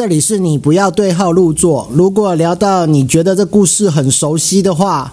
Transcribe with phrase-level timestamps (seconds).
[0.00, 1.86] 这里是你不要对号入座。
[1.92, 5.12] 如果聊到你觉得这故事很熟悉的话，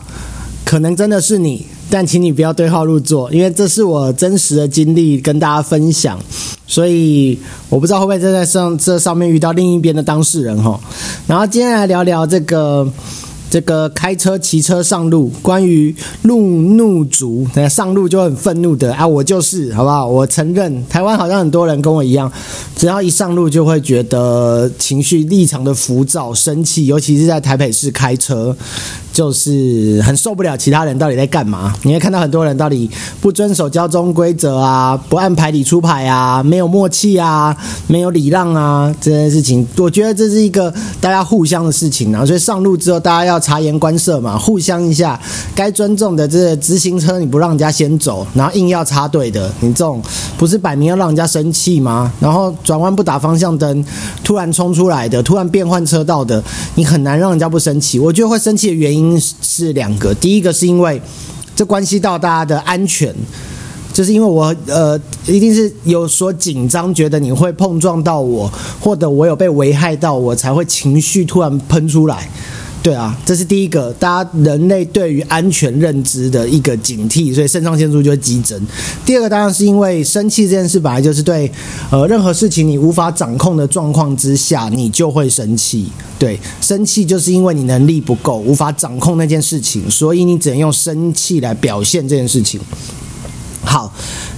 [0.64, 6.18] 可能真的是你，但请你不要对号入座，因为这是我真实的经历跟大家分享，
[6.66, 7.38] 所以
[7.68, 10.80] 我不知道会不会在上这上面遇到另一边的当事人哈。
[11.28, 12.90] 然后今天来聊聊这个。
[13.50, 20.06] 这个开车、骑车上路，关于路怒族，上路就很愤怒的啊，我就是，好不好？
[20.06, 22.32] 我承认，台湾好像很多人跟我一样，
[22.76, 28.56] 只要一上路就会觉得情绪异常的浮躁、生气，尤其是在台北市开车。
[29.18, 31.74] 就是很受不了其他人到底在干嘛？
[31.82, 32.88] 你会看到很多人到底
[33.20, 37.58] 不遵守交通规则啊，不按牌理出牌啊，没有默契啊，
[37.88, 40.72] 没有礼让啊，这件事情，我觉得这是一个
[41.02, 42.24] 大家互相的事情啊。
[42.24, 45.20] 所以上路之后，大家要察言观色嘛，互相一下，
[45.56, 50.00] 该尊重的这直行车你不让人家先走，然后硬要插队的，你这种
[50.38, 52.14] 不是摆明要让人家生气吗？
[52.20, 53.84] 然后转弯不打方向灯，
[54.24, 56.44] 突然冲出来的，突然变换车道的，
[56.76, 57.98] 你很难让人家不生气。
[57.98, 59.07] 我觉得会生气的原因。
[59.20, 61.00] 是两个，第一个是因为
[61.56, 63.14] 这关系到大家的安全，
[63.94, 72.28] 就是因为我呃一定是有所紧张，觉得你会碰撞到我，或者我有被危害到，我才会情绪突然喷出来。
[72.84, 78.58] 对啊，这是第一个，大家人类对于安全认知的一个警惕，所以肾上腺素就会激增。
[79.06, 81.52] 第二个当然是因为生气这件事本来就是对，
[81.92, 85.92] 呃，任何事情你无法掌控的状况之下，你就会生气。
[86.18, 92.60] 对，生气就是因为你能力不够，无法掌控那件事情，所以你只能用生气来表现这件事情。
[93.68, 93.92] 好，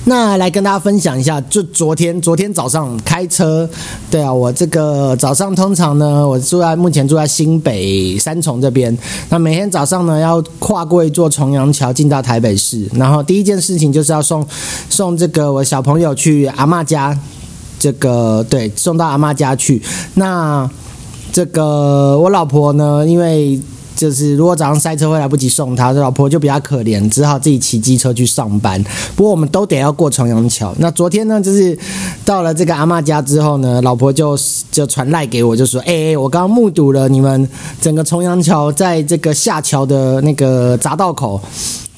[0.06, 3.70] 那来跟大家分享一下，就昨天昨天早上开车，
[4.10, 8.98] 对啊，我这个早上通常呢，我住在目前住在新北三重这边，
[9.30, 14.44] 那每天早上呢要跨过一座重阳桥进到台北市，然后第一件事情就是要送
[14.90, 17.16] 送这个我小朋友去阿妈家，
[17.78, 19.80] 这个对，送到阿妈家去。
[20.16, 20.68] 那
[21.32, 23.62] 这个我老婆呢，因为
[24.00, 28.82] 就是如果早上塞车会来不及送他，老婆就比较可怜，只好自己骑机车去上班。
[29.14, 30.74] 不过我们都得要过重阳桥。
[30.78, 31.78] 那昨天呢，就是
[32.24, 34.38] 到了这个阿妈家之后呢，老婆就
[34.72, 37.46] 就传赖给我，就说：“哎，我刚刚目睹了你们
[37.82, 41.42] 整个重阳桥在这个下桥的那个匝道口。”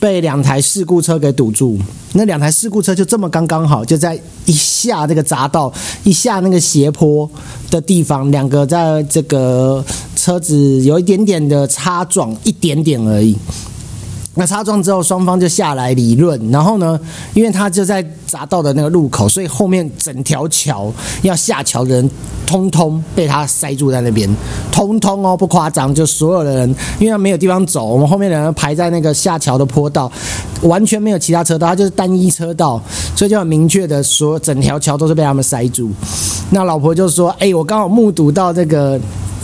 [0.01, 1.77] 被两台事故车给堵住，
[2.13, 5.71] 那两台事故车就这么刚刚好，就在一下那个匝道，
[6.03, 7.29] 一下那个斜坡
[7.69, 9.85] 的地方，两个在这个
[10.21, 13.35] 车子有一点点的擦撞，一点点而已。
[14.35, 16.39] 那擦撞之后，双方就下来理论。
[16.51, 16.97] 然后呢，
[17.33, 20.93] 因为他就在匝道的那个路口，所以后面整条桥
[21.23, 22.09] 要下桥的人，
[22.45, 24.29] 通通被他塞住在那边。
[24.71, 30.09] 通通哦，不夸张，就所有的人，因为他没有地方走，我们后面的人排在那个下桥的坡道，
[30.61, 32.79] 完全没有其他车道，他就是单一车道，
[33.15, 35.89] 所以就很明确的说，整条桥都是被他们塞住。
[36.51, 38.99] 那老婆就说：“哎，我刚好目睹到这个。”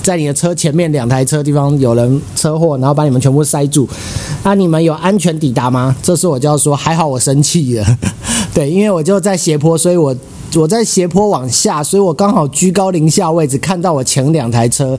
[0.07, 3.85] 在你的车前面两台车地方有人车祸，然后把你们全部塞住，
[4.41, 5.94] 那你们有安全抵达吗？
[6.01, 7.85] 这时我就要说，还好我生气了，
[8.56, 10.16] 对，因为我就在斜坡，所以我。
[10.56, 14.97] 我在斜坡往下，所以我刚好居高临下位置看到我前两台车，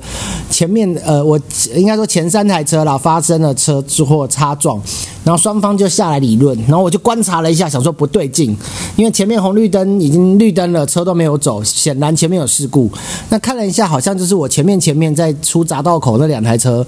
[0.51, 1.41] 前面呃，我
[1.75, 4.81] 应该说前三台车啦发生了车祸擦撞，
[5.25, 8.57] 然后双方就下来理论，然后我就观察了一下，想说不对劲，
[8.97, 12.91] 因为前面红绿灯已经绿灯了，车都没有走，显然前面有事故。
[13.31, 16.87] 那看了一下，好像就是我前面前面在出匝道口那两台车。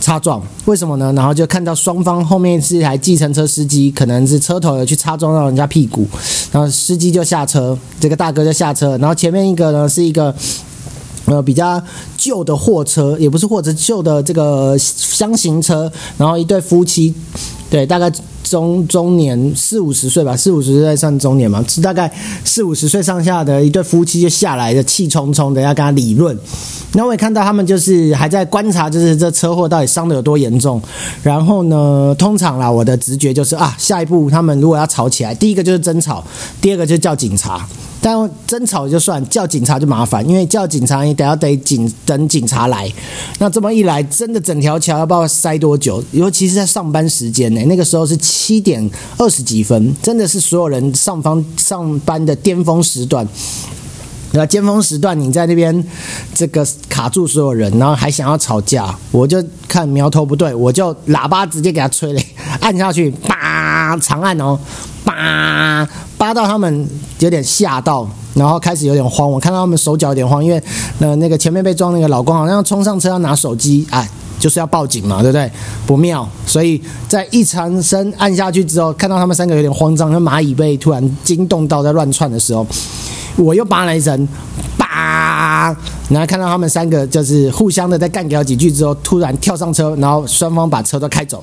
[0.00, 1.12] 擦撞，为什么呢？
[1.12, 6.06] 然后就看到双方后面是一台计程车司机，可能是车头有去擦撞到人家屁股，
[6.50, 10.34] 然后司机就下车，这个大哥就下车，然后前面一个呢是一个
[11.26, 11.80] 呃比较
[12.16, 17.14] 旧的货车，也不是货车，旧的这个箱型车，然后一对夫妻，
[17.70, 18.12] 对，大概。
[18.42, 22.12] 中中年四五十岁吧，四五十岁算中年嘛，大概
[22.44, 26.36] 四五十岁上下的一对夫妻就下来的，气冲冲的要跟他理论。
[26.94, 30.82] 那我也看到他们就是还在观察，就是这车祸到底伤的有多严重。
[31.22, 36.24] 然后呢，通常啦，我的直觉就是啊，下一步他们如果要吵起来，第一个就是争吵，
[36.60, 37.64] 第二个就叫警察。
[38.02, 42.90] 但争吵就算，叫警察就麻烦，因为叫警察你得要得警等警察来。
[43.38, 46.02] 那这么一来，真的整条桥要不要塞多久？
[46.12, 53.28] 尤其是在上班时间呢，那个时候是七点二十几分，真的是所有人上方上班的巅峰时段。
[54.32, 55.84] 那尖峰时段，你在那边
[56.32, 62.22] 这个卡住所有人，然后还想要吵架，我就看苗头不对，我就喇叭直接给他吹了，
[62.60, 64.56] 按下去，叭，长按哦，
[65.04, 65.88] 叭，
[66.20, 66.86] 扒到他们
[67.20, 70.62] 有点吓到，然后开始有点慌，我看到他们手脚有点慌，因为
[70.98, 74.06] 呃那个前面被撞那个老公好像要冲上车要拿手机，哎，
[74.38, 75.50] 就是要报警嘛，对不对？
[75.86, 76.78] 不妙，所以
[77.08, 82.66] 在一长声按下去之后，看到他们三个有点慌张，那蚂蚁被突然惊动到在乱窜的时候。
[83.36, 84.28] 我又扒了一声，
[84.76, 85.74] 叭，
[86.10, 91.42] 然后看到他们三个就是互相的在干掉几句之后，突然跳上车，然后双方把车都开走，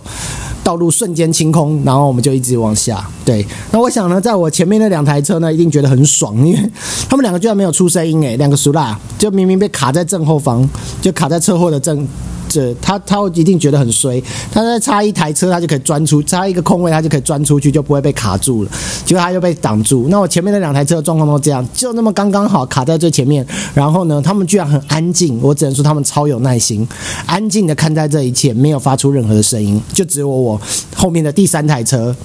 [0.67, 3.01] 道路瞬间清空，然后我们就一直往下。
[3.23, 6.71] 对，那我想呢，在我前面那两台车呢，一定觉得很爽，因为
[7.07, 10.67] 他们两个居然没有出声音诶，两个熟啦，就明明被卡在正后方，
[11.01, 12.05] 就卡在车祸的正。
[12.49, 18.71] 这他他一定觉得很衰，他再插一台车，他就可以钻出，插一个空位，他就可以钻出去，就不会被卡住了。
[19.05, 20.07] 结果他又被挡住。
[20.09, 23.45] 那我前面那两台车的状况都这样，就那么刚刚好卡在最前面。
[23.73, 26.87] 然后呢，他们居然很安静，我只能说他们超有耐心，
[27.25, 30.56] 安静的看待这一切，没有发出任何的声音，就只有我
[30.95, 32.15] 后面的第三台车，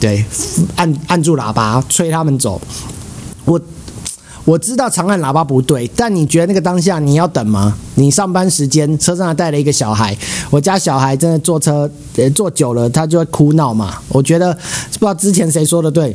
[0.00, 0.24] 对，
[0.76, 2.60] 按按住喇叭催他们走，
[3.44, 3.60] 我。
[4.46, 7.74] 我知道长按喇叭不对，但你觉得那个当下你要等吗？
[7.94, 10.14] 你上班时间车上还带了一个小孩，
[10.50, 11.90] 我家小孩真的坐车
[12.34, 13.94] 坐久了他就会哭闹嘛。
[14.10, 16.14] 我觉得不知道之前谁说的对。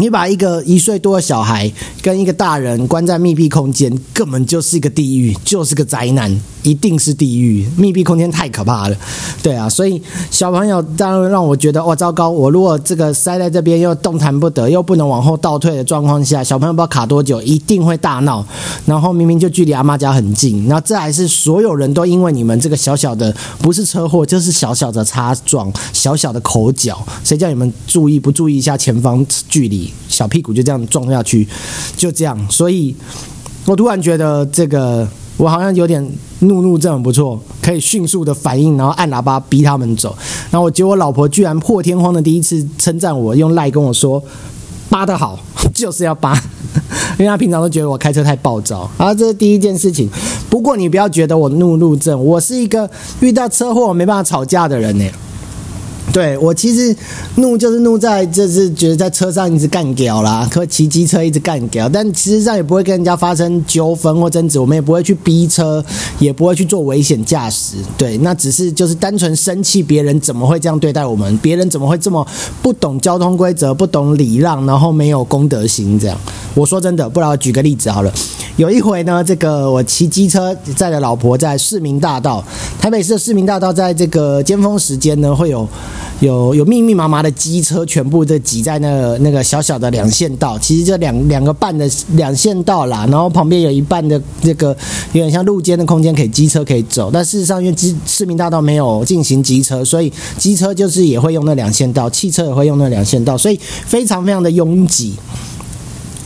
[0.00, 7.66] 你把一个一岁多的小孩跟一个大人关在密闭空间，根本就是一个地狱，就是个灾难，一定是地狱。
[7.76, 8.96] 密闭空间太可怕了，
[9.42, 10.00] 对啊，所以
[10.30, 12.30] 小朋友当然让我觉得哇，糟糕！
[12.30, 18.46] 我如果这个塞在这边又动弹不得，又不能往后倒退的状况下，小朋友不知道卡多久，一定会大闹。
[18.86, 29.87] 然后明明就距离阿妈家很近，那这还是所有人都因为你们这个小小的不是车祸，就是小小的擦撞、小小的口角，谁叫你们注意不注意一下前方距离？
[30.08, 31.46] 小屁股就这样撞下去，
[31.96, 32.38] 就这样。
[32.50, 32.94] 所以
[33.66, 35.06] 我突然觉得这个
[35.36, 36.02] 我好像有点
[36.40, 40.16] 怒怒症，不错，可以迅速的反应，然后按喇叭逼他们走。
[40.50, 44.22] 然后我结果我老婆居然破天荒的第一次称赞我，用赖跟我说
[44.88, 45.38] 扒得好，
[45.74, 46.34] 就是要扒，
[47.18, 48.90] 因为她平常都觉得我开车太暴躁。
[48.96, 50.08] 啊，这是第一件事情。
[50.48, 52.88] 不过你不要觉得我怒怒症，我是一个
[53.20, 55.04] 遇到车祸没办法吵架的人呢。
[56.12, 56.94] 对我其实
[57.36, 65.84] 怒就是怒在就是觉得在车上一直干屌啦，可骑机车一直干屌，但其实上也不会跟人家发生纠纷或争执，我们也不会去逼车，
[66.18, 67.76] 也不会去做危险驾驶。
[67.96, 72.26] 对，那只是就是单纯生气别人怎么会这样对待我们，别人怎么会这么
[72.62, 76.18] 不懂交通规则、不懂礼让，然后没有公德心这样。
[76.54, 78.12] 我说真的，不然我举个例子好了。
[78.56, 82.42] 有一回呢，这个我骑机车载着老婆在市民大道，
[82.88, 85.68] 台北市的市民大道，在这个尖峰时间呢，会有
[86.20, 94.68] 有有密密麻麻的机车，全部都挤在那那个小小的两线道，其实就两两个半的两线道啦，然后旁边有一半的这个
[95.12, 105.12] 有点像路肩的空间，可以机车可以走，但事实上因为机市民大道没有进行机车，所以机车就是也会用那两线道，汽车也会用那两线道，所以非常非常的拥挤。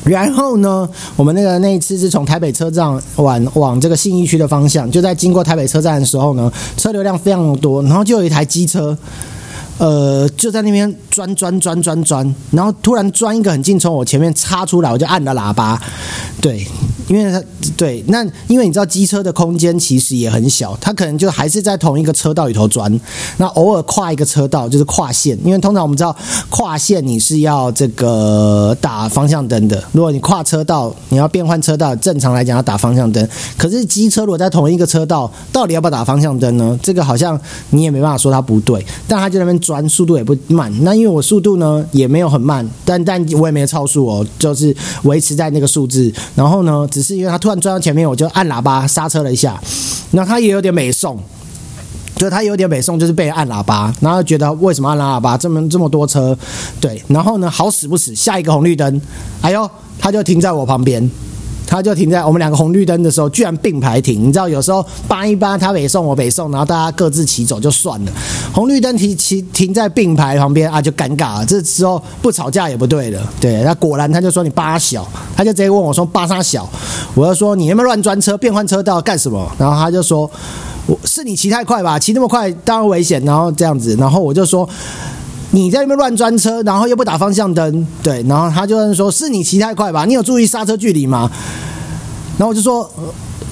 [0.05, 8.97] 然后呢，我们那个那一次是从台北车站往往这个信义区的方向，就在经过台北车站的时候呢，车流量非常多，然后就有一台机车。
[9.79, 15.81] 呃，就在那边钻钻钻钻钻，然后突然钻一个很近，从我前面插出来，我就按了喇叭。
[16.41, 16.65] 对，
[17.09, 17.43] 因为它
[17.77, 23.01] 对，那因为你知道机车的空间其实也很小，它可能就还是在同一个车道里头钻。
[23.37, 26.15] 那偶尔跨一个车道就是跨线，因为通常我们知道
[26.51, 29.83] 跨线你是要这个打方向灯的。
[29.93, 33.27] 如果你跨车道，你要变换车道，正常来讲要打方向灯。
[33.57, 36.79] 可是机车如果在同一个车道，到底要不要打方向灯呢？
[36.83, 37.41] 这个好像
[37.71, 39.53] 你也没办法说它不对，但它就那边。
[39.63, 46.13] 钻速度也不慢，那因为我速度呢也没有很慢，但但我也没有超速哦，就是维持在那个数字。
[46.35, 49.59] 然后呢，只是因为他突然钻到前面，我就按喇叭刹车了一下。
[50.11, 51.19] 那他也有点美送，
[52.17, 55.39] 就他有点美送，就是被按喇叭，然后觉得为什么按喇叭？
[55.39, 56.37] 这么这么多车，
[56.79, 57.03] 对。
[57.09, 59.01] 然后呢，好死不死，下一个红绿灯，
[59.41, 61.11] 哎呦，他就停在我旁边。
[61.67, 64.29] 他就停在我们两个红绿灯的时候，居然并排停。
[64.29, 68.13] 你知道，有时候扒一扒，他北送我北送，然后大家各自骑走就算了。
[68.53, 71.47] 红绿灯停骑停在并排旁边啊，就尴尬了。
[71.47, 73.33] 这时候不吵架也不对了。
[73.41, 76.69] 对，那果然他就说你扒小，他就直接问我说扒啥小？
[77.15, 79.51] 我就说你有没有乱钻车、变换车道干什么？
[79.59, 80.31] 然后他就说
[80.87, 83.25] 我是你骑太快吧，骑那么快当然危险。
[83.25, 84.69] 然后这样子，然后我就说。
[85.53, 90.05] 你在那边乱钻车，然后又不打方向灯，对，然后他就说：“是你骑太快吧？
[90.05, 91.31] 你有注意刹车距离吗？”
[92.37, 92.91] 然后我就说。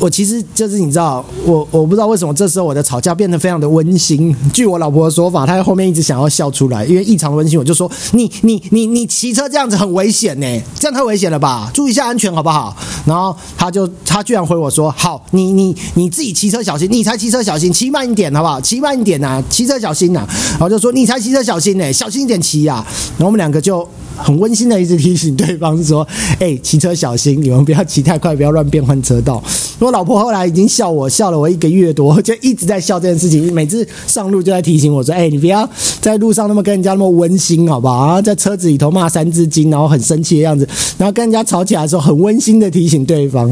[0.01, 4.35] 我其实就是你知道，我我不知道为什么这时候我的吵架变得非常的温馨。
[4.51, 7.59] 据我老婆的说法，她在后面一直想要笑出来，因为异常温馨。
[7.59, 11.71] 我就说：“你你你你骑车这样子很危险呢，这样太危险了吧？
[11.75, 18.59] 注意一下安全好不好？”然后他就他居然回我说：“好，你你你自己骑车小心，你才骑车小心，骑慢一点好不好？
[18.59, 22.83] 骑慢一点呐，骑车小心呐。”然后就说：“你才骑车小心呢，小心一点骑呀。”
[23.19, 23.87] 然后我们两个就。
[24.23, 26.07] 很温馨的一直提醒对方说
[26.39, 29.43] ：“哎，骑车小心，你们不要骑太快，不要乱变换车道。”
[29.81, 33.53] 我老婆后来已经笑我笑了我一个月多，就一直在笑这件事情。
[33.53, 35.69] 每次上路就在提醒我说：“哎，你不要
[36.01, 38.21] 在路上那么跟人家那么温馨，好不好？
[38.21, 43.51] 在车子里头骂三字经，然后很生气的样子，然后跟人家吵起来的时候很温馨的提醒对方。”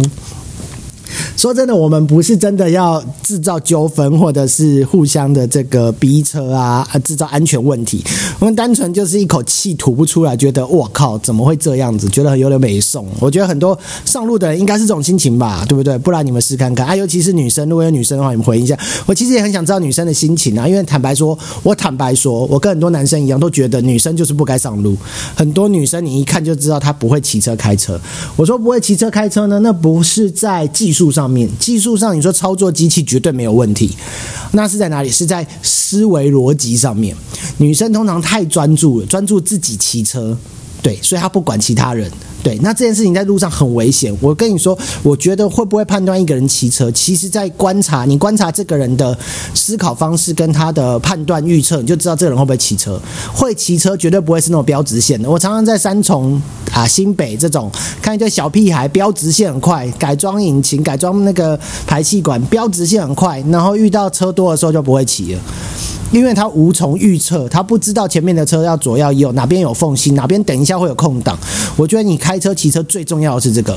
[1.37, 8.05] 说真的，我们不是真的要制造纠纷，或者是互相的这个逼车啊，制造安全问题。
[8.39, 12.09] 我们单纯就是一口气吐不出来，觉得我靠，怎么会这样子？
[12.09, 13.07] 觉得有点美送。
[13.21, 15.97] 我觉得很多上路的人应该是这种心情吧，对不对？
[15.99, 18.77] 不然你们试看看啊，尤其是女生，如果有女生的话，你们回应一下。
[19.07, 24.97] 我其实也很想知道女生的心情啊，因为坦白说，我坦白说，我跟很多男生一样，都觉得女生就是不该上路。
[25.35, 28.01] 很多女生你一看就知道她不会骑车开车。
[28.37, 31.29] 我说不会骑车开车呢，那不是在技术术上。
[31.29, 33.95] 面技术上，你说操作机器绝对没有问题，
[34.53, 35.11] 那是在哪里？
[35.11, 37.15] 是在思维逻辑上面。
[37.59, 40.35] 女生通常太专注了，专注自己骑车，
[40.83, 42.11] 对，所以他不管其他人。
[42.41, 44.17] 对，那这件事情在路上很危险。
[44.21, 49.17] 我跟你说，我觉得会不会判断一个人骑车，其实在观察你观察这个人的
[49.53, 52.99] 思考方式跟他的判断预测，你就知道这个人会不会骑车。
[53.35, 55.29] 会骑车绝对不会是那种标直线的。
[55.29, 56.41] 我常常在三重
[56.73, 57.69] 啊、新北这种
[58.01, 61.59] 看一堆小屁孩标直线很快，改装引擎、改装那个
[61.89, 65.41] 排气管，标直线很快，然后遇到车多的时候就不会骑了。
[66.11, 71.39] 因为他无从预测，他不知道前面的车要左要右，哪边有缝隙，哪边等一下会有空档。
[71.77, 73.77] 我觉得你开车骑车最重要的是这个，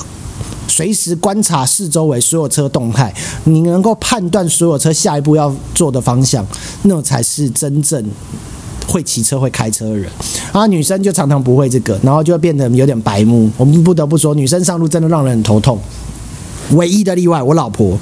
[0.67, 6.45] 随时观察四周围所有车动态，你能够判断所有车下一步要做的方向，
[6.83, 8.03] 那才是真正
[8.87, 10.09] 会骑车会开车的人。
[10.53, 13.49] 啊，女生就常常不会这个，然后就会变得有点白目。
[13.57, 15.77] 我们不得不说，女生上路真的让人很头痛。
[16.71, 17.97] 唯一的例外，我老婆，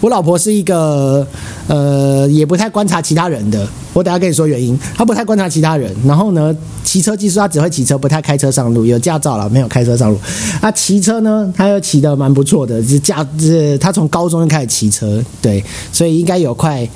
[0.00, 1.26] 我老婆是一个
[1.68, 3.66] 呃，也不太观察其他人的。
[3.92, 5.94] 我等下跟你说原因，她不太观察其他人。
[6.06, 8.86] 然后呢，骑车技术她只会骑车，不太开车上路。
[8.86, 10.18] 有驾照了，没有开车上路。
[10.60, 15.62] 啊，骑车呢，她又骑的蛮不错的，是驾，是她从高中就开始骑车，对，
[15.92, 16.88] 所以应该有快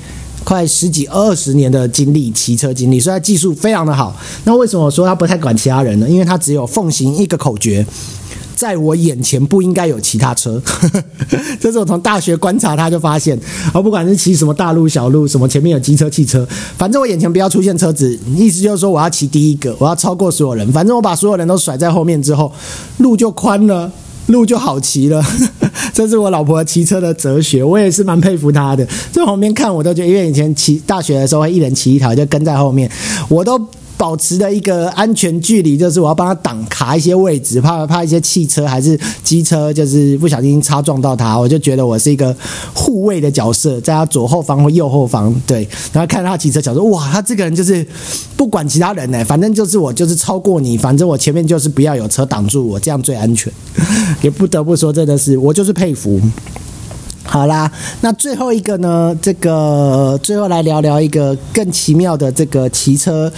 [0.45, 4.15] 快十几二十年的经历，骑车经历，所以她技术非常的好。
[4.45, 6.07] 那为什么说她不太管其他人呢？
[6.09, 7.85] 因为她只有奉行一个口诀。
[8.55, 10.61] 在我眼前不应该有其他车，
[11.59, 13.37] 这是我从大学观察他就发现，
[13.73, 16.47] 而不管是骑什么大路小路，什么前面有机车汽车，
[16.77, 22.49] 反正我眼前不要出现车子，意思就是说我要骑第一个，我要超过所有人，反正我把所有人都甩在后面之后，
[22.99, 23.91] 路就宽了，
[24.27, 25.21] 路就好骑了。
[25.93, 28.87] 这是我老婆骑车的哲学，我也是蛮佩服她的。
[29.11, 32.89] 在旁边看我都觉得，因为以前骑大学的时候会一人骑一条，就跟在后面，
[33.27, 33.59] 我都。
[33.97, 42.35] 保持的一个安全距离，就是我要帮他挡卡一些位置，怕怕一些汽车还是机车，就是不小心擦撞到他，我就觉得我是一个
[42.73, 47.85] 护卫的角色，在他左后方或右后方，对，然后看他骑车，想说哇，他这个人就是
[48.35, 53.51] 不管其他人呢，反正就是我就是超过你，反正我前面就是不要有车挡住我，这样最安全。
[54.21, 56.19] 也不得不说，真的是我就是佩服。
[57.25, 57.69] 好啦，
[58.01, 59.17] 那最后一个呢？
[59.21, 63.31] 这个最后来聊聊一个更奇妙的这个骑车，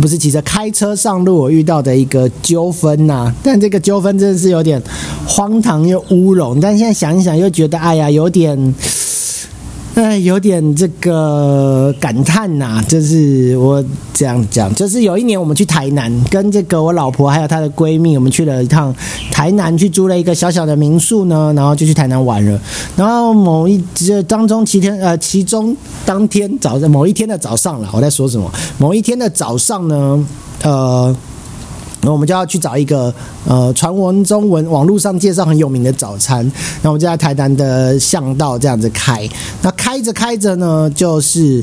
[0.00, 3.32] 不是骑车，开车上路我遇到的一个纠纷呐。
[3.42, 4.82] 但这个纠纷真的是有点
[5.26, 8.74] 荒唐又乌龙，但现在想一想又觉得，哎呀，有点。
[10.22, 18.94] 有点这个感叹呐，就是我这样讲，就是有一年我们去台南，跟这个我老婆还有她的闺蜜，我们去了一趟
[19.30, 22.60] 台南，去租了一个小小的民宿呢，然后就去台南玩了。
[22.96, 28.50] 然后某一这当中其天呃，其中当天早上某一天的早上了，我在说什么？
[28.78, 30.26] 某一天的早上呢，
[30.62, 31.16] 呃。
[32.02, 33.12] 那我们就要去找一个
[33.48, 36.48] 呃，传闻中文网络上介绍很有名的早餐。
[36.82, 39.28] 那我们就在台南的巷道这样子开。
[39.62, 41.62] 那开着开着呢，就是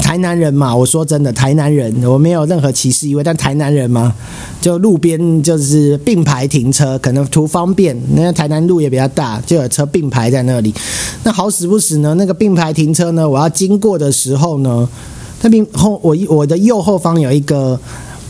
[0.00, 0.74] 台南人嘛。
[0.74, 4.14] 我说真的，台南人，我没有任何歧视意味，但台南人嘛，
[4.62, 7.94] 就路边就是并排停车，可能图方便。
[8.14, 10.72] 那台南路也比较大，就有车并排在那里。
[11.24, 14.88] 那好死不死呢，那个并排停车呢，我要经过的时候呢，
[15.42, 17.78] 那边后我我的右后方有一个。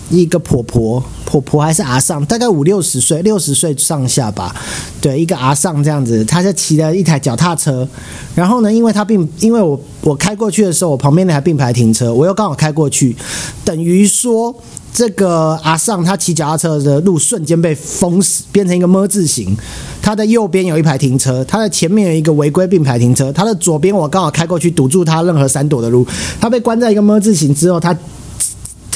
[0.08, 4.54] 一个婆婆，婆婆还是阿上，大概五六十岁，六十岁上下吧。
[5.00, 7.86] 对，一个阿上这样子，他就骑了一台脚踏车。
[8.34, 13.16] 然后呢，因为他并因为我我开过去的时候，我旁边那台并排停车，我又刚好开过去，
[13.64, 14.54] 等于说
[14.92, 19.56] 这个阿上他骑脚踏车的路瞬间被封死，变成一个么字形。
[20.00, 26.06] 他的右边有一排停车，他的前面有一个违规并排停车，他的左边我刚好开过去堵住他任何闪躲的路。
[26.40, 27.96] 他被关在一个么字形之后，他。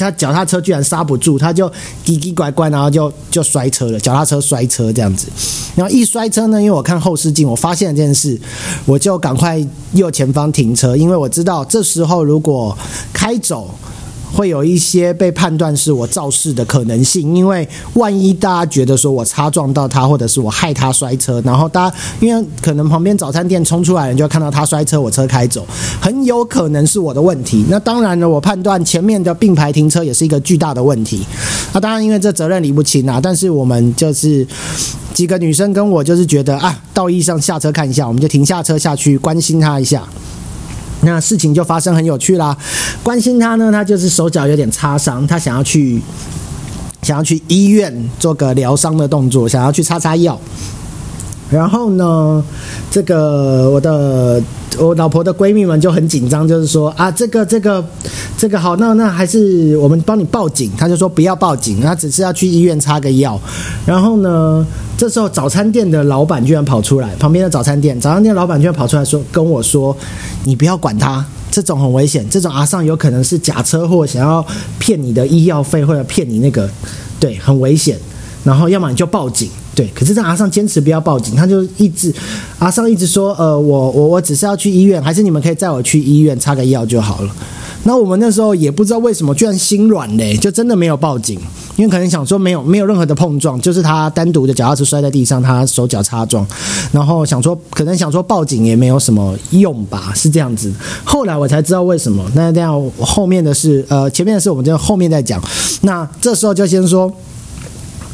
[0.01, 1.69] 他脚踏车居然刹不住，他就
[2.03, 3.99] 叽叽拐拐，然后就就摔车了。
[3.99, 5.27] 脚踏车摔车这样子，
[5.75, 8.39] 然后一摔车呢，因为我看后视镜，我发现了这件事，
[8.85, 12.77] 我就赶快右前方停车，因为我知道这时候如果
[13.13, 13.73] 开走
[14.33, 25.65] 会有一些被判断是我肇事的可能性，因为万一大家觉得说我擦撞到他，或者是我害他摔车，然后大家因为可能旁边早餐店冲出来人就看到他摔车，我车开走，
[25.99, 27.65] 很有可能是我的问题。
[27.69, 31.25] 那当然了，我判断前面的并排停车也是一个巨大的问题。
[31.73, 34.47] 那当然，因为这责任理不清啊，但是我们就是
[35.13, 40.07] 几个女生跟我就是觉得啊，道义上下车看一下，我们就停下车下去关心他一下。
[41.03, 42.55] 那事情就发生很有趣啦。
[43.03, 46.01] 关心他呢，他就是手脚有点擦伤，他想要去
[47.01, 50.39] 想要去医院做个疗伤的动作，想要去擦擦药。
[51.51, 52.43] 然后呢，
[52.89, 54.41] 这个我的
[54.79, 57.83] 我老婆的闺蜜们就很紧张，就是说啊，这个这个
[58.37, 60.71] 这个好，那那还是我们帮你报警。
[60.77, 63.37] 他就说不要报警，他只是要去医院擦个药。
[63.85, 64.65] 然后呢，
[64.97, 69.95] 这时候早餐店的老板居然跑出来，旁边的早餐店早餐店老板居然跑出来说跟我说，
[70.45, 74.45] 你不要管他，这种很危险，这种阿尚有可能是假车祸，想要
[74.79, 76.69] 骗你的医药费或者骗你那个，
[77.19, 77.99] 对，很危险。
[78.45, 79.49] 然后要么你就报警。
[79.73, 82.13] 对，可是这阿尚坚持不要报警，他就一直
[82.59, 87.33] 阿尚一直说，呃，我我我只是要去医院，还是你们可以载我去医院擦个药就好了。
[87.83, 91.39] 那我们那时候也不知道为什么，居然心软嘞，就真的没有报警，
[91.77, 96.45] 因为可能想说没有没有任何的碰撞，就是他单独的脚踏车摔在地上，他手脚擦撞，
[96.91, 100.71] 然后想说可能想说报警也没有什么用吧，是这样子。
[101.03, 102.23] 后来我才知道为什么。
[102.35, 105.41] 那这样后面的事，呃，前面的事我们就后面再讲。
[105.81, 107.11] 那这时候就先说。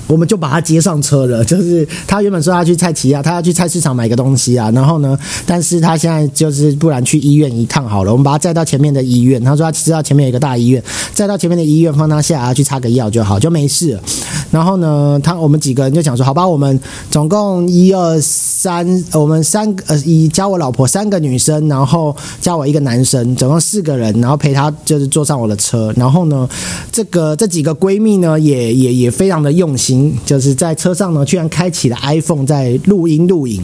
[0.07, 10.81] 我们就把他接上车了， 就是他原本说他去菜奇啊，他要去菜市场买个东西啊，然后呢，但是他现在就是不然去医院一趟好了，我们把他载到前面的医院，他说他知道前面有一个大医院，
[11.13, 13.99] 载到前面的医院放他下来去擦个药就好，就没事。
[14.49, 16.79] 然后呢，他我们几个人就讲说，好吧，我们
[17.11, 26.47] 总共一二三，我们三个呃，一加我老婆三个女生，然后加我一个男生，总共四个人，然后陪他就是坐上我的车，然后呢，
[26.91, 29.96] 这个这几个闺蜜呢，也也也非常的用心。
[30.25, 33.63] 就是在车上呢，居然开启了 iPhone 在录音录影。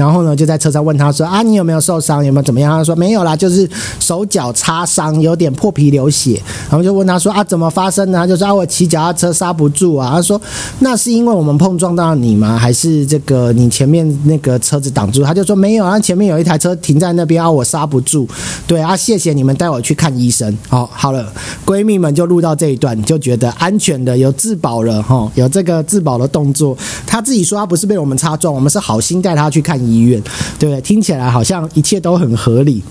[0.00, 2.24] 然后呢，就在车上问他说：“啊，你有没有受伤？
[2.24, 6.40] 有没有怎么样？”他说：“没有啦，就是手脚擦伤，有点破皮流血。”
[6.70, 10.40] 然后就问他说：“啊，怎么发生的？”他就说：“啊，我骑脚踏车刹不住啊。”他说
[10.80, 12.56] ：“那是因为我们碰撞到你吗？
[12.56, 18.26] 还是这个你前面那个车子挡住？”他就说：“没有啊，前面有一台车停在那边啊，我刹不住。”
[18.66, 20.56] 对啊，谢谢你们带我去看医生。
[20.70, 21.30] 哦，好了，
[21.66, 26.74] 闺蜜们就录到这一段，就觉得安全的，有自保了哈，有这个自保的动作。
[27.06, 29.78] 他自己说他不是被我们擦撞，我们是好心带他去看。
[29.80, 30.22] 医医院，
[30.58, 32.82] 对，听起来好像一切都很合理。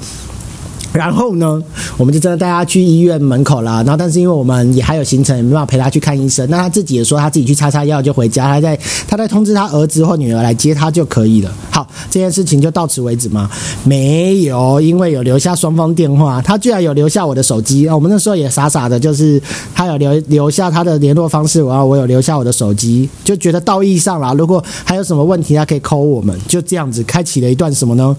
[0.92, 1.62] 然后呢，
[1.98, 3.84] 我们就真的带他去医院门口了。
[3.84, 6.50] 然后，但是因为我们也还有行程，也没办法陪他去看医生。
[6.50, 8.46] 那他自己也说，他自己去擦擦药就回家。
[8.46, 11.54] 他在他在通知他儿子或女儿来接他就可以了。
[11.70, 13.48] 好，这件事情就到此为止吗？
[13.84, 16.42] 没有，因为有留下双方电话。
[16.42, 17.94] 他居然有留下我的手机啊！
[17.96, 19.40] 我们那时候也傻傻的，就是
[19.76, 24.34] 他有留留下他的联络方式，然后我有留下我的手机，就觉得道义上了。
[24.34, 26.36] 如果还有什么问题，他可以 call 我们。
[26.48, 28.18] 就这样子开启了一段什么呢？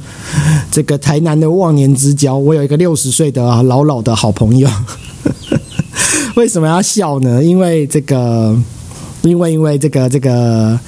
[0.71, 2.61] 这个台南的忘年之交，我有。
[2.61, 4.69] 有一个六十岁的老老的好朋友，
[6.37, 7.43] 为什么要笑呢？
[7.43, 8.55] 因为这个，
[9.23, 10.79] 因为因为这个这个，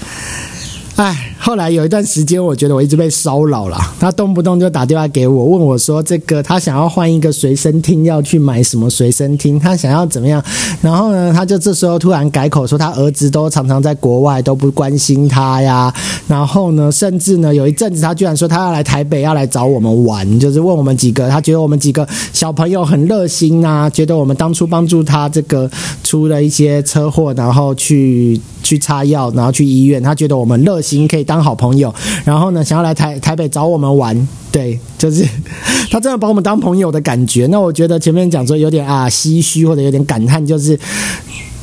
[0.96, 1.31] 哎。
[1.44, 3.76] 后来有一段时间，我觉得我一直被骚扰了。
[3.98, 9.58] 他动不动就打电话给我，问我说：“这个他想要换一个随身听，要去买什么随身听？
[9.58, 10.40] 他想要怎么样？”
[10.80, 15.92] 然后呢，他就这时候突然改口说：“他儿子都常常在国外，都不关心他呀。”
[16.28, 25.68] 然后呢，甚至呢，有一阵子他居然说他要来台北，要来找我们玩，就是问我们几个，他觉得我们几个小朋友很热心啊，觉得我们当初帮助他这个
[26.04, 31.26] 出了一些车祸，然后去去擦药，然后去医院，他觉得我们热心可以。
[31.32, 31.94] 当好朋友，
[32.26, 35.26] 然后呢，想要来台台北找我们玩，对，就是
[35.90, 37.46] 他真的把我们当朋友的感觉。
[37.46, 40.78] 那我觉得前面讲说有点啊唏嘘或者有点感叹，就是。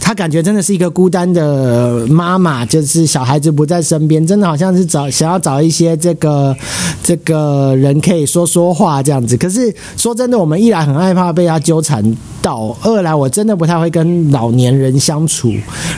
[0.10, 6.56] 他感觉真的是一个孤单的妈妈，就是小孩子不在身边，真的好像是找想要找一些这个
[7.04, 9.38] 这个人可以说说话这样子。
[9.38, 12.04] 可是说真的，我们一来很害怕被他纠缠
[12.42, 15.54] 到，二来我真的不太会跟老年人相处。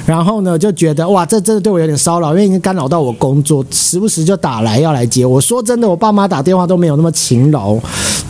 [0.05, 5.25] 然后呢，就觉得哇，这真的对我有点骚扰，因为已经干扰到我工作，时不时就打来要来接。
[5.25, 7.77] 我说真的，我爸妈打电话都没有那么勤劳，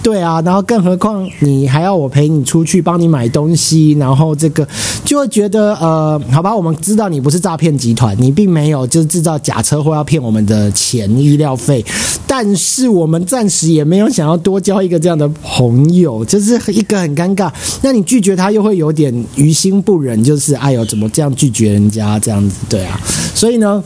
[0.03, 0.39] 对啊。
[0.45, 4.67] 然后更何况你还要我陪你出去帮你买东西，然后这个
[5.03, 5.70] 就会觉得。
[5.75, 11.83] 呃，好吧，我们知道你不是诈骗集团，你并没有就是制造假车祸要骗我们的钱医疗费，
[12.25, 17.51] 但是我们暂时也没有想要多交一个这样的朋友，就是一个很尴尬。
[17.81, 22.55] 那你拒绝他又会有点于心不忍，就是哎呦，怎么这样拒绝人家这样子？
[22.69, 22.99] 对啊，
[23.35, 23.83] 所以呢。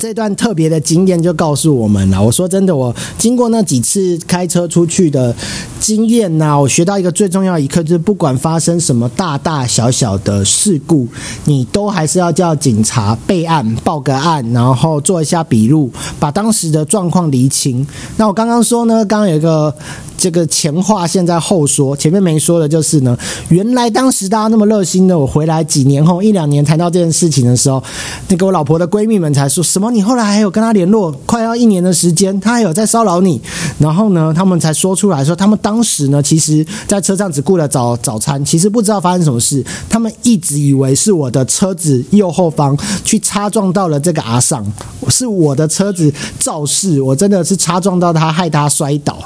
[0.00, 2.22] 这段特别的经验就告诉我们了。
[2.22, 5.34] 我说真的，我经过那几次开车出去的
[5.80, 11.08] 经验呐，我学到一个最重要一课，就是不管发生什么大大小小的事故，
[11.44, 17.84] 你都还是要叫警察备案、报个案，然后做一下笔录，把当时的状况厘清。
[18.16, 19.74] 那我刚刚说呢，刚刚有一个
[20.16, 27.82] 这个前话，现在后说，前面没说的就是呢，原来当时大家那么热心的，我回来几年后一两年谈到这件事情的时候，
[28.28, 29.87] 那个我老婆的闺蜜们才说什么。
[29.90, 33.40] 你后来还有跟他联络，快要一年的时间，他还有在骚扰你。
[33.78, 39.64] 然后呢，他们才说出来说，他们当时呢，其实在车上只顾了早早餐，其实不知道发生什么事。
[39.88, 44.64] 他们一直以为是我的车子右后方去擦撞到了这个阿尚，
[45.08, 49.18] 是我的车子肇事，我真的是擦撞到他，害他摔倒。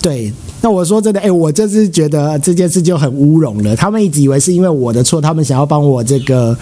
[0.00, 3.76] 对，那我说真的，哎，我就是觉得这件事就很乌龙了。
[3.76, 6.56] 他们一直以为是因为我的错，他们想要帮我这个，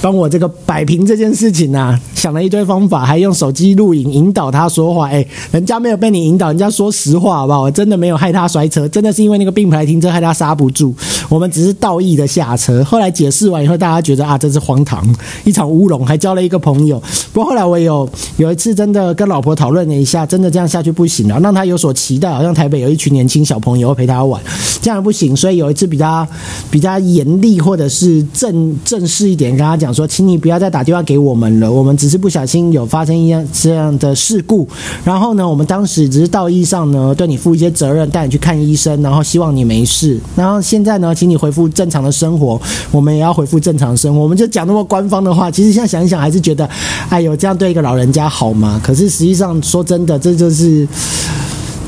[0.00, 5.08] 帮我这个摆平这件事情啊，想了一堆方法，还用手机录影引导他说话。
[5.08, 7.62] 哎，人家没有被你引导，人家说实话好不好？
[7.62, 10.94] 我真的没有害他摔车，真的是因为那个并排停车害他刹不住。
[11.28, 12.84] 我们只是道义的下车。
[12.84, 15.04] 后来解释完以后，大家觉得啊，这是荒唐，
[15.44, 17.02] 一场乌龙，还交了一个朋友。
[17.32, 24.40] 不过后来我有有一次真的跟老婆讨论了一下，真的这样下去不行了，让他有所期待，好像台北有一群年轻小朋友陪他玩，
[24.80, 25.34] 这样不行。
[25.36, 26.26] 所以有一次比较
[26.70, 34.68] 比较严厉或者是正正式一点，跟他讲说，请你不要再打电话给我们了，我们只是不小心有发生一样这样的事故。
[35.04, 40.18] 然后呢，我们当时只是道义上呢对你负一些责任，带你去看医生，然后希望你没事。
[40.36, 44.20] 然后现在呢，请你恢复正常的生活，我们也要恢复正常生活。
[44.20, 46.68] 我们就讲那么官方的话，其实现在想一想，还是觉得，
[47.08, 48.80] 哎呦，这样对一个老人家好吗？
[48.82, 50.86] 可是实际上说真的，这就是。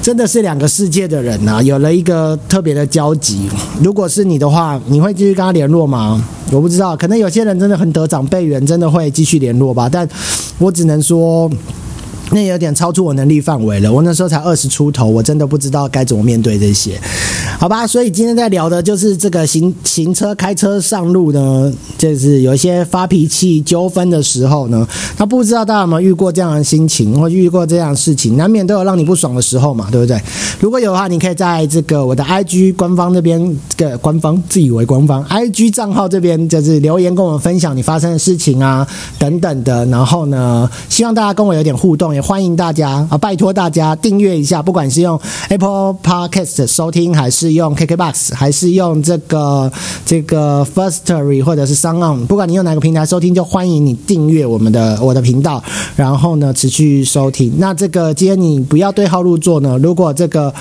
[0.03, 3.49] 真的是两个世界的人呐，有了一个特别的交集。
[3.81, 6.23] 如果是你的话，你会继续跟他联络吗？
[6.51, 9.89] 我不知道，可能有些人真的很得长辈缘，真的会继续联络吧。
[9.89, 10.07] 但
[10.59, 11.49] 我只能说。
[12.35, 13.93] 那有点超出我能力范围了。
[13.93, 16.99] 我那时候才二十出头，我真的不知道该怎么面对这些，
[17.63, 17.87] 好吧？
[17.87, 24.85] 所以今天在聊的就是这个行行车开车上路呢，就是有一些发脾气纠纷的时候呢，
[25.17, 30.21] 他不知道大家有没有遇过这样的心情，或遇过这样的事情，难免都有让你不爽的时候嘛，对不对？
[30.59, 38.85] 如果有的话，你可以在这个我的 IG 官方那边，这个官方自以为官方 IG 账号这边，就是留言跟我们分享你发生的事情啊，
[39.21, 39.87] 等等的。
[39.87, 42.13] 然后呢，希望大家跟我有点互动。
[42.13, 43.17] 也欢迎大家啊！
[43.17, 45.17] 拜托大家订阅一下，不管是用
[45.49, 49.71] Apple Podcast 收听，还是用 KKBox，还是用这个
[50.05, 55.63] 这个 Firstory 或者是 s o n On，不管你用哪个平台收听，就欢迎你订阅我们的我的频道，
[55.97, 57.53] 然后呢持续收听。
[57.59, 59.79] 那这个今天你不要对号入座呢？
[59.79, 60.53] 如果这个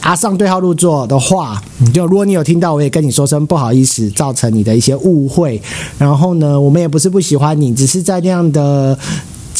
[0.00, 5.60] 阿尚对号入座的话，你就如果你有听到，我也跟你说声不好意思，造成你的一些误会。
[5.98, 8.98] 然后呢，我们也不是不喜欢你，只是在那样的。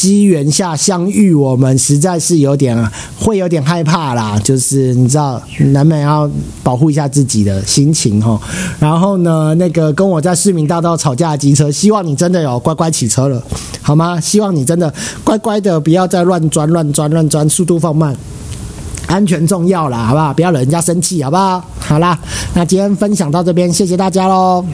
[0.01, 2.75] 机缘下相遇，我们实在是有点
[3.19, 4.35] 会有点害怕啦。
[4.43, 5.39] 就是你知道，
[5.73, 6.27] 难免要
[6.63, 8.41] 保护一下自己的心情哈。
[8.79, 13.39] 然后呢，那个跟我在市民大道吵架的机车，希望你真的有乖乖骑车了，
[13.83, 14.19] 好吗？
[14.19, 14.91] 希望你真的
[15.23, 18.15] 乖乖的，不要再乱钻、乱钻、乱钻，速度放慢，
[19.05, 20.33] 安全重要啦，好不好？
[20.33, 21.63] 不要惹人家生气，好不好？
[21.77, 22.17] 好啦，
[22.55, 24.65] 那今天分享到这边，谢谢大家喽。